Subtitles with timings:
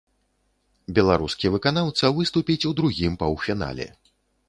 [0.99, 3.93] Беларускі выканаўца выступіць у другім паўфінале.